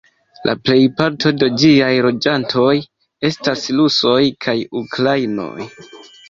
La 0.49 0.53
plejparto 0.67 1.31
de 1.43 1.49
ĝiaj 1.63 1.89
loĝantoj 2.05 2.71
estas 3.31 3.67
rusoj 3.81 4.17
kaj 4.47 4.57
ukrainoj. 4.83 5.69